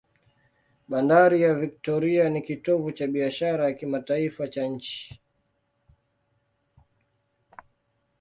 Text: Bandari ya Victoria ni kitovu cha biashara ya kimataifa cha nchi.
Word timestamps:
Bandari 0.89 1.41
ya 1.41 1.53
Victoria 1.55 2.29
ni 2.29 2.41
kitovu 2.41 2.91
cha 2.91 3.07
biashara 3.07 3.63
ya 3.65 3.73
kimataifa 3.73 4.47
cha 4.47 4.65
nchi. 4.67 5.21